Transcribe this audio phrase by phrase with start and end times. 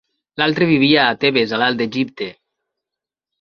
[0.41, 2.29] L'altre vivia a Tebes, a l'Alt Egipte.